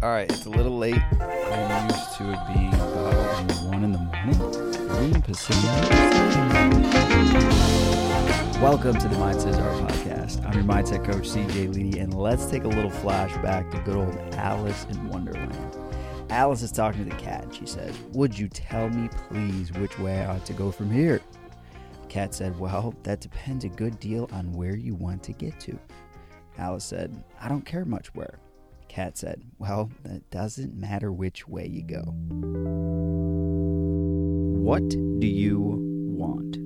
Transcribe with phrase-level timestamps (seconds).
[0.00, 0.94] All right, it's a little late.
[0.94, 5.12] I'm used to it being about one in the morning.
[5.12, 5.90] Three Pacific.
[8.62, 10.46] Welcome to the Mindset Art Podcast.
[10.46, 14.16] I'm your mindset coach, CJ Ledy, and let's take a little flashback to good old
[14.34, 15.76] Alice in Wonderland.
[16.30, 19.98] Alice is talking to the cat, and she says, Would you tell me, please, which
[19.98, 21.20] way I ought to go from here?
[22.02, 25.58] The cat said, Well, that depends a good deal on where you want to get
[25.58, 25.76] to.
[26.56, 28.38] Alice said, I don't care much where.
[28.88, 32.02] Cat said, Well, it doesn't matter which way you go.
[34.60, 35.76] What do you
[36.08, 36.58] want?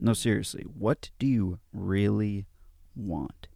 [0.00, 2.46] No, seriously, what do you really
[2.96, 3.48] want?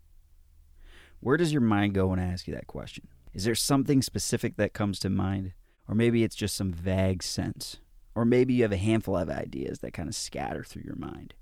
[1.20, 3.08] Where does your mind go when I ask you that question?
[3.34, 5.52] Is there something specific that comes to mind?
[5.88, 7.78] Or maybe it's just some vague sense.
[8.16, 11.34] Or maybe you have a handful of ideas that kind of scatter through your mind.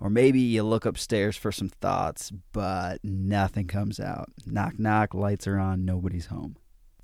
[0.00, 4.30] Or maybe you look upstairs for some thoughts, but nothing comes out.
[4.46, 6.56] Knock, knock, lights are on, nobody's home.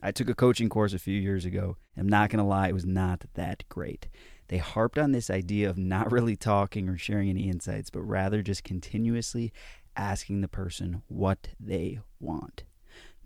[0.03, 1.77] I took a coaching course a few years ago.
[1.95, 4.09] I'm not going to lie, it was not that great.
[4.49, 8.41] They harped on this idea of not really talking or sharing any insights, but rather
[8.41, 9.53] just continuously
[9.95, 12.65] asking the person what they want.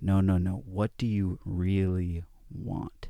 [0.01, 0.65] No, no, no.
[0.67, 3.07] What do you really want?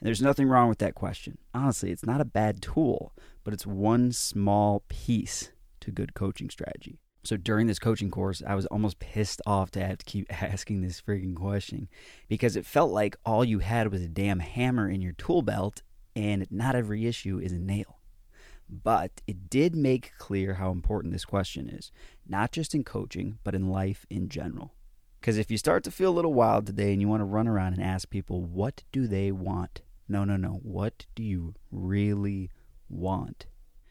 [0.00, 1.38] And there's nothing wrong with that question.
[1.54, 3.12] Honestly, it's not a bad tool,
[3.44, 6.98] but it's one small piece to good coaching strategy.
[7.22, 10.80] So during this coaching course, I was almost pissed off to have to keep asking
[10.80, 11.88] this freaking question
[12.28, 15.82] because it felt like all you had was a damn hammer in your tool belt
[16.16, 17.98] and not every issue is a nail.
[18.68, 21.90] But it did make clear how important this question is,
[22.26, 24.74] not just in coaching, but in life in general.
[25.20, 27.46] Because if you start to feel a little wild today and you want to run
[27.46, 29.82] around and ask people, what do they want?
[30.08, 30.60] No, no, no.
[30.62, 32.50] What do you really
[32.88, 33.46] want?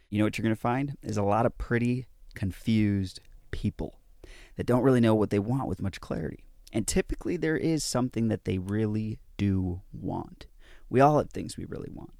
[0.10, 3.20] You know what you're going to find is a lot of pretty confused
[3.52, 4.00] people
[4.56, 6.46] that don't really know what they want with much clarity.
[6.74, 10.48] And typically, there is something that they really do want.
[10.90, 12.12] We all have things we really want.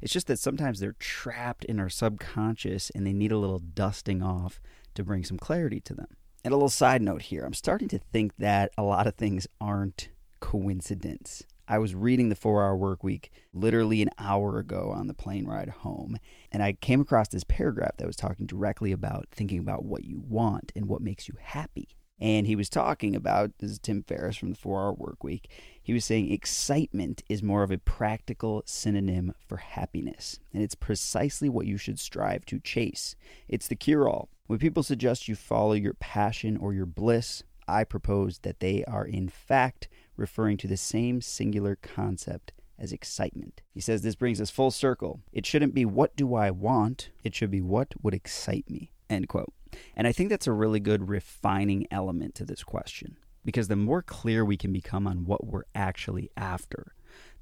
[0.00, 4.22] It's just that sometimes they're trapped in our subconscious and they need a little dusting
[4.22, 4.60] off
[4.94, 6.16] to bring some clarity to them.
[6.44, 9.46] And a little side note here I'm starting to think that a lot of things
[9.62, 10.10] aren't
[10.40, 11.42] coincidence.
[11.66, 15.46] I was reading the four hour work week literally an hour ago on the plane
[15.46, 16.18] ride home,
[16.52, 20.22] and I came across this paragraph that was talking directly about thinking about what you
[20.28, 21.96] want and what makes you happy.
[22.20, 25.50] And he was talking about this is Tim Ferriss from the four hour work week.
[25.84, 31.50] He was saying excitement is more of a practical synonym for happiness, and it's precisely
[31.50, 33.16] what you should strive to chase.
[33.48, 34.30] It's the cure all.
[34.46, 39.04] When people suggest you follow your passion or your bliss, I propose that they are
[39.04, 43.60] in fact referring to the same singular concept as excitement.
[43.70, 45.20] He says this brings us full circle.
[45.34, 48.90] It shouldn't be what do I want, it should be what would excite me.
[49.10, 49.52] End quote.
[49.94, 54.02] And I think that's a really good refining element to this question because the more
[54.02, 56.94] clear we can become on what we're actually after,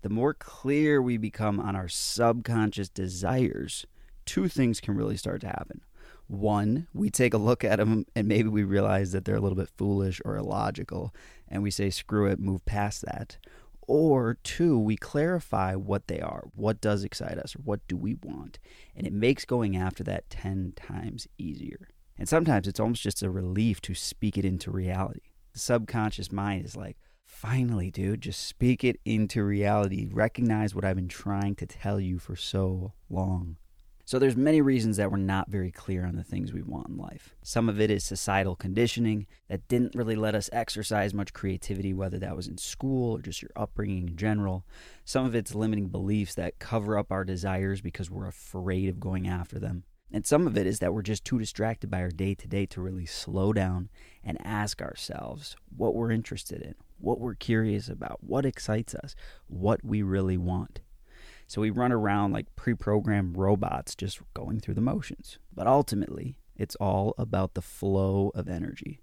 [0.02, 3.86] the more clear we become on our subconscious desires,
[4.26, 5.82] two things can really start to happen.
[6.26, 9.56] One, we take a look at them and maybe we realize that they're a little
[9.56, 11.14] bit foolish or illogical,
[11.48, 13.36] and we say, screw it, move past that.
[13.86, 16.44] Or two, we clarify what they are.
[16.54, 17.52] What does excite us?
[17.52, 18.58] What do we want?
[18.96, 21.88] And it makes going after that 10 times easier.
[22.16, 25.31] And sometimes it's almost just a relief to speak it into reality.
[25.52, 30.08] The subconscious mind is like, finally, dude, just speak it into reality.
[30.10, 33.56] Recognize what I've been trying to tell you for so long.
[34.04, 36.96] So there's many reasons that we're not very clear on the things we want in
[36.96, 37.34] life.
[37.42, 42.18] Some of it is societal conditioning that didn't really let us exercise much creativity whether
[42.18, 44.66] that was in school or just your upbringing in general.
[45.04, 49.28] Some of it's limiting beliefs that cover up our desires because we're afraid of going
[49.28, 49.84] after them.
[50.12, 52.66] And some of it is that we're just too distracted by our day to day
[52.66, 53.88] to really slow down
[54.22, 59.14] and ask ourselves what we're interested in, what we're curious about, what excites us,
[59.46, 60.80] what we really want.
[61.46, 65.38] So we run around like pre programmed robots just going through the motions.
[65.54, 69.00] But ultimately, it's all about the flow of energy.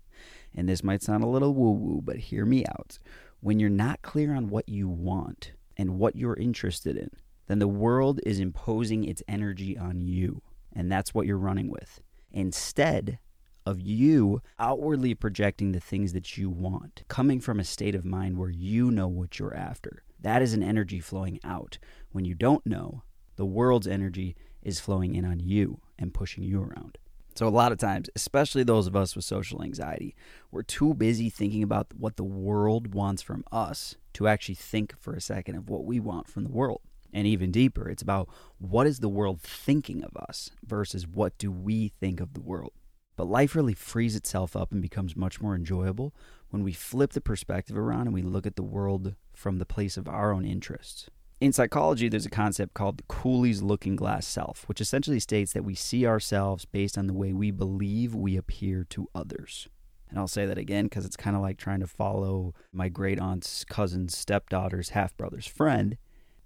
[0.56, 3.00] And this might sound a little woo woo, but hear me out.
[3.40, 7.10] When you're not clear on what you want and what you're interested in,
[7.48, 10.42] then the world is imposing its energy on you.
[10.74, 12.02] And that's what you're running with.
[12.32, 13.20] Instead,
[13.66, 18.38] of you outwardly projecting the things that you want, coming from a state of mind
[18.38, 20.04] where you know what you're after.
[20.20, 21.78] That is an energy flowing out.
[22.12, 23.04] When you don't know,
[23.36, 26.98] the world's energy is flowing in on you and pushing you around.
[27.36, 30.16] So, a lot of times, especially those of us with social anxiety,
[30.52, 35.14] we're too busy thinking about what the world wants from us to actually think for
[35.14, 36.82] a second of what we want from the world.
[37.14, 38.30] And even deeper, it's about
[38.60, 42.74] what is the world thinking of us versus what do we think of the world.
[43.16, 46.14] But life really frees itself up and becomes much more enjoyable
[46.50, 49.98] when we flip the perspective around and we look at the world from the place
[49.98, 51.10] of our own interests.
[51.42, 55.64] In psychology, there's a concept called the Cooley's looking glass self, which essentially states that
[55.64, 59.70] we see ourselves based on the way we believe we appear to others.
[60.10, 63.20] And I'll say that again because it's kind of like trying to follow my great
[63.20, 65.98] aunt's cousin's stepdaughter's half brother's friend.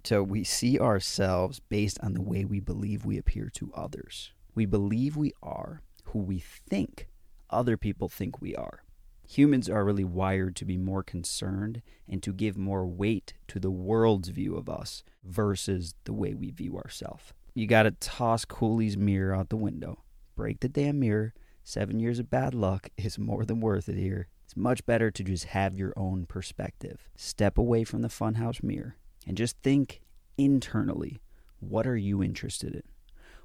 [0.05, 4.33] So we see ourselves based on the way we believe we appear to others.
[4.53, 7.07] We believe we are who we think
[7.49, 8.83] other people think we are.
[9.25, 13.71] Humans are really wired to be more concerned and to give more weight to the
[13.71, 17.31] world's view of us versus the way we view ourselves.
[17.53, 20.03] You got to toss Cooley's mirror out the window,
[20.35, 21.33] break the damn mirror.
[21.63, 24.27] Seven years of bad luck is more than worth it here.
[24.43, 27.07] It's much better to just have your own perspective.
[27.15, 28.97] Step away from the funhouse mirror
[29.27, 30.01] and just think
[30.37, 31.21] internally
[31.59, 32.83] what are you interested in?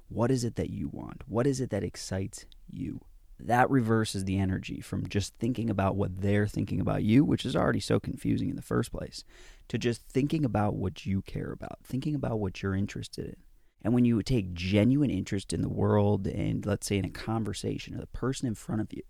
[0.09, 1.23] What is it that you want?
[1.27, 3.01] What is it that excites you?
[3.39, 7.55] that reverses the energy from just thinking about what they're thinking about you, which is
[7.55, 9.23] already so confusing in the first place,
[9.69, 13.35] to just thinking about what you care about, thinking about what you're interested in.
[13.81, 17.95] And when you take genuine interest in the world and, let's say, in a conversation
[17.95, 19.03] or the person in front of you,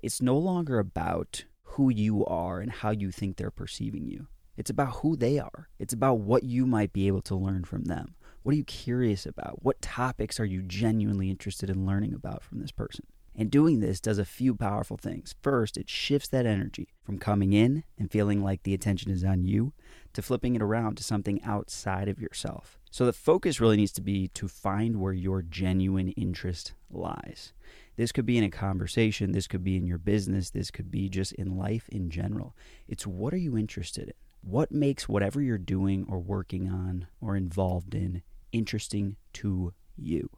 [0.00, 4.28] it's no longer about who you are and how you think they're perceiving you.
[4.56, 5.68] It's about who they are.
[5.78, 8.14] It's about what you might be able to learn from them.
[8.42, 9.64] What are you curious about?
[9.64, 13.04] What topics are you genuinely interested in learning about from this person?
[13.38, 15.34] And doing this does a few powerful things.
[15.42, 19.44] First, it shifts that energy from coming in and feeling like the attention is on
[19.44, 19.74] you
[20.14, 22.78] to flipping it around to something outside of yourself.
[22.90, 27.52] So the focus really needs to be to find where your genuine interest lies.
[27.96, 31.10] This could be in a conversation, this could be in your business, this could be
[31.10, 32.56] just in life in general.
[32.88, 34.14] It's what are you interested in?
[34.48, 38.22] What makes whatever you're doing or working on or involved in
[38.52, 40.30] interesting to you?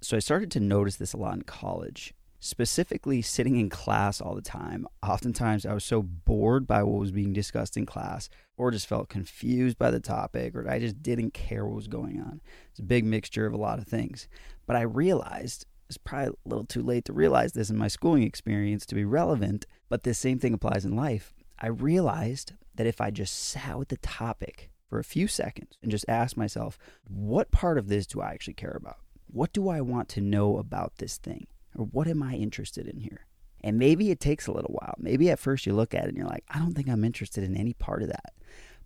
[0.00, 4.36] So I started to notice this a lot in college specifically sitting in class all
[4.36, 4.86] the time.
[5.02, 9.08] Oftentimes, I was so bored by what was being discussed in class, or just felt
[9.08, 12.40] confused by the topic, or I just didn't care what was going on.
[12.70, 14.28] It's a big mixture of a lot of things.
[14.68, 18.22] But I realized it's probably a little too late to realize this in my schooling
[18.22, 21.34] experience to be relevant, but the same thing applies in life.
[21.58, 25.90] I realized that if I just sat with the topic for a few seconds and
[25.90, 26.78] just asked myself,
[27.08, 28.98] what part of this do I actually care about?
[29.26, 31.48] What do I want to know about this thing?
[31.76, 33.26] Or what am I interested in here?
[33.64, 34.94] And maybe it takes a little while.
[34.96, 37.42] Maybe at first you look at it and you're like, I don't think I'm interested
[37.42, 38.32] in any part of that.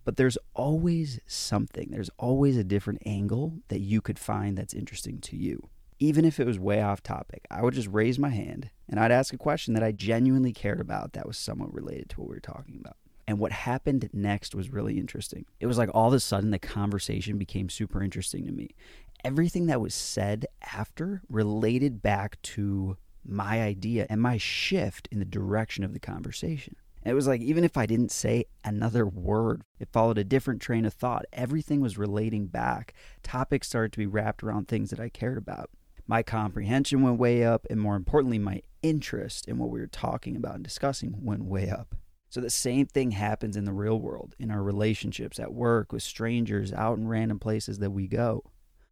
[0.03, 5.19] But there's always something, there's always a different angle that you could find that's interesting
[5.21, 5.69] to you.
[5.99, 9.11] Even if it was way off topic, I would just raise my hand and I'd
[9.11, 12.35] ask a question that I genuinely cared about that was somewhat related to what we
[12.35, 12.97] were talking about.
[13.27, 15.45] And what happened next was really interesting.
[15.59, 18.71] It was like all of a sudden the conversation became super interesting to me
[19.23, 25.25] everything that was said after related back to my idea and my shift in the
[25.25, 26.75] direction of the conversation.
[27.05, 30.85] It was like, even if I didn't say another word, it followed a different train
[30.85, 31.25] of thought.
[31.33, 32.93] Everything was relating back.
[33.23, 35.69] Topics started to be wrapped around things that I cared about.
[36.07, 40.35] My comprehension went way up, and more importantly, my interest in what we were talking
[40.35, 41.95] about and discussing went way up.
[42.33, 46.01] So the same thing happens in the real world, in our relationships, at work, with
[46.01, 48.43] strangers, out in random places that we go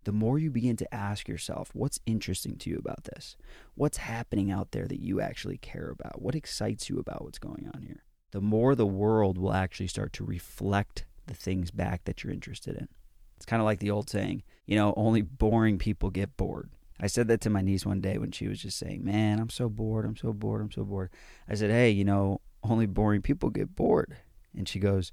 [0.03, 3.37] the more you begin to ask yourself, what's interesting to you about this?
[3.75, 6.21] What's happening out there that you actually care about?
[6.21, 8.03] What excites you about what's going on here?
[8.31, 12.75] The more the world will actually start to reflect the things back that you're interested
[12.75, 12.87] in.
[13.35, 16.71] It's kind of like the old saying, you know, only boring people get bored.
[16.99, 19.49] I said that to my niece one day when she was just saying, Man, I'm
[19.49, 21.09] so bored, I'm so bored, I'm so bored.
[21.49, 24.17] I said, Hey, you know, only boring people get bored.
[24.55, 25.11] And she goes,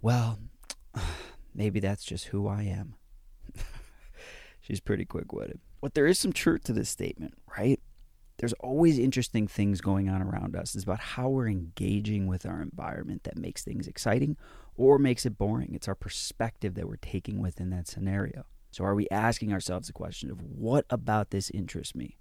[0.00, 0.38] Well,
[1.54, 2.94] maybe that's just who I am.
[4.60, 5.60] She's pretty quick witted.
[5.80, 7.80] But there is some truth to this statement, right?
[8.38, 10.74] There's always interesting things going on around us.
[10.74, 14.36] It's about how we're engaging with our environment that makes things exciting
[14.76, 15.72] or makes it boring.
[15.74, 18.46] It's our perspective that we're taking within that scenario.
[18.70, 22.18] So, are we asking ourselves the question of what about this interests me?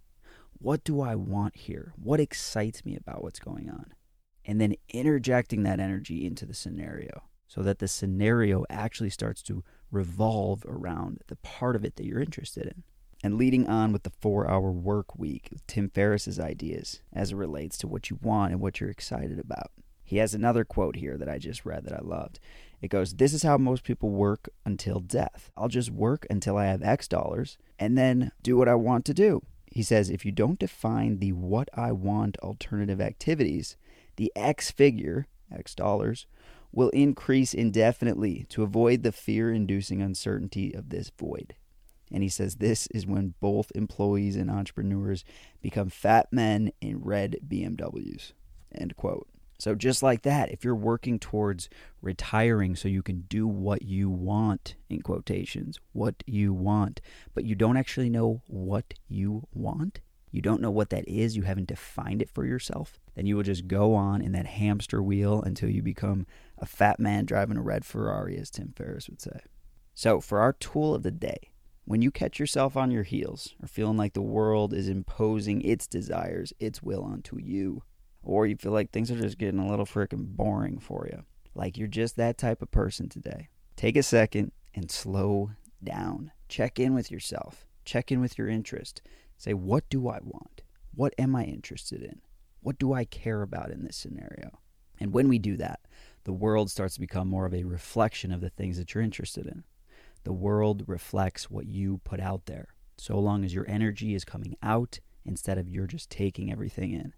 [0.59, 1.93] What do I want here?
[1.95, 3.93] What excites me about what's going on?
[4.45, 9.63] And then interjecting that energy into the scenario so that the scenario actually starts to
[9.91, 12.83] revolve around the part of it that you're interested in.
[13.23, 17.77] And leading on with the four hour work week, Tim Ferriss's ideas as it relates
[17.77, 19.71] to what you want and what you're excited about.
[20.03, 22.39] He has another quote here that I just read that I loved.
[22.81, 25.49] It goes, This is how most people work until death.
[25.55, 29.13] I'll just work until I have X dollars and then do what I want to
[29.13, 29.41] do.
[29.71, 33.77] He says, If you don't define the what I want alternative activities,
[34.15, 36.25] the X figure, X dollars,
[36.71, 41.55] will increase indefinitely to avoid the fear inducing uncertainty of this void.
[42.11, 45.23] And he says this is when both employees and entrepreneurs
[45.61, 48.33] become fat men in red BMWs.
[48.73, 49.27] End quote.
[49.59, 51.69] So, just like that, if you're working towards
[52.01, 56.99] retiring so you can do what you want, in quotations, what you want,
[57.33, 60.01] but you don't actually know what you want,
[60.33, 63.43] you don't know what that is, you haven't defined it for yourself, then you will
[63.43, 66.25] just go on in that hamster wheel until you become
[66.57, 69.41] a fat man driving a red Ferrari, as Tim Ferriss would say.
[69.93, 71.51] So, for our tool of the day,
[71.85, 75.85] when you catch yourself on your heels or feeling like the world is imposing its
[75.85, 77.83] desires, its will onto you,
[78.23, 81.23] or you feel like things are just getting a little freaking boring for you,
[81.53, 85.51] like you're just that type of person today, take a second and slow
[85.83, 86.31] down.
[86.49, 89.03] Check in with yourself, check in with your interest.
[89.43, 90.61] Say, what do I want?
[90.95, 92.21] What am I interested in?
[92.61, 94.61] What do I care about in this scenario?
[95.01, 95.81] And when we do that,
[96.23, 99.45] the world starts to become more of a reflection of the things that you're interested
[99.45, 99.65] in.
[100.23, 104.55] The world reflects what you put out there, so long as your energy is coming
[104.63, 107.11] out instead of you're just taking everything in.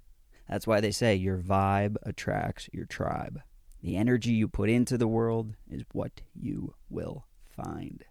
[0.50, 3.40] That's why they say your vibe attracts your tribe.
[3.84, 8.04] The energy you put into the world is what you will find.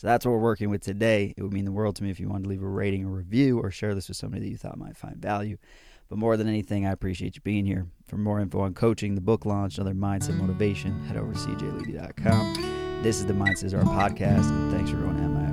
[0.00, 1.34] So that's what we're working with today.
[1.36, 3.10] It would mean the world to me if you wanted to leave a rating or
[3.10, 5.58] review or share this with somebody that you thought might find value.
[6.08, 7.86] But more than anything, I appreciate you being here.
[8.06, 11.38] For more info on coaching, the book launch, and other mindset motivation, head over to
[11.38, 13.02] cjledy.com.
[13.02, 15.49] This is the Mindset Our podcast, and thanks for going to MIA.